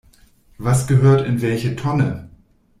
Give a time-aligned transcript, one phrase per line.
[0.57, 2.27] Was gehört in welche Tonne?